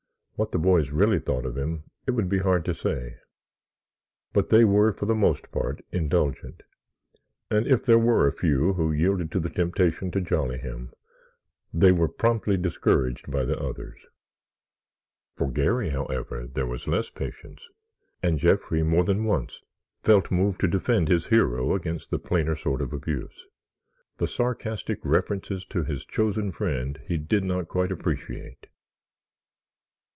What 0.37 0.51
the 0.53 0.57
boys 0.57 0.89
really 0.89 1.19
thought 1.19 1.45
of 1.45 1.55
him 1.55 1.83
it 2.07 2.11
would 2.15 2.27
be 2.27 2.39
hard 2.39 2.65
to 2.65 2.73
say, 2.73 3.17
but 4.33 4.49
they 4.49 4.65
were 4.65 4.91
for 4.91 5.05
the 5.05 5.13
most 5.13 5.51
part 5.51 5.85
indulgent 5.91 6.63
and 7.51 7.67
if 7.67 7.85
there 7.85 7.99
were 7.99 8.25
a 8.25 8.33
few 8.33 8.73
who 8.73 8.91
yielded 8.91 9.31
to 9.33 9.39
the 9.39 9.51
temptation 9.51 10.09
to 10.09 10.19
jolly 10.19 10.57
him, 10.57 10.93
they 11.71 11.91
were 11.91 12.07
promptly 12.07 12.57
discouraged 12.57 13.29
by 13.29 13.45
the 13.45 13.55
others. 13.59 13.99
For 15.35 15.47
Garry, 15.51 15.89
however, 15.91 16.47
there 16.47 16.65
was 16.65 16.87
less 16.87 17.11
patience 17.11 17.67
and 18.23 18.39
Jeffrey 18.39 18.81
more 18.81 19.03
than 19.03 19.25
once 19.25 19.61
felt 20.01 20.31
moved 20.31 20.59
to 20.61 20.67
defend 20.67 21.07
his 21.07 21.27
hero 21.27 21.75
against 21.75 22.09
the 22.09 22.17
plainer 22.17 22.55
sort 22.55 22.81
of 22.81 22.93
abuse. 22.93 23.45
The 24.17 24.27
sarcastic 24.27 25.05
references 25.05 25.65
to 25.67 25.83
his 25.83 26.03
chosen 26.03 26.51
friend 26.51 26.99
he 27.05 27.17
did 27.19 27.43
not 27.43 27.67
quite 27.67 27.91
appreciate. 27.91 28.65